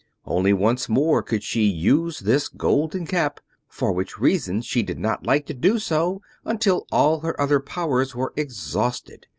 [0.25, 5.27] Only once more could she use this Golden Cap, for which reason she did not
[5.27, 9.27] like to do so until all her other powers were exhausted.